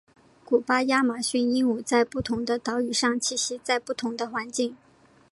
[0.43, 4.75] 古巴亚马逊鹦鹉在不同的岛屿上栖息在不同的环境。